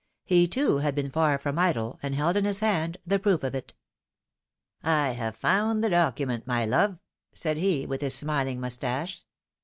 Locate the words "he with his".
7.57-8.15